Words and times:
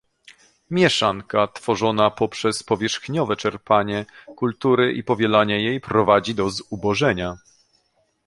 Mieszanka 0.69 1.47
tworzona 1.47 2.11
poprzez 2.11 2.63
powierzchowne 2.63 3.35
czerpanie 3.35 4.05
z 4.31 4.35
kultury 4.35 4.93
i 4.93 5.03
powielanie 5.03 5.63
jej 5.63 5.81
prowadzi 5.81 6.35
do 6.35 6.49
zubożenia 6.49 7.37